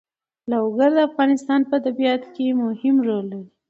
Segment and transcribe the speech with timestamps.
[0.51, 3.47] لوگر د افغانستان په طبیعت کې مهم رول لري.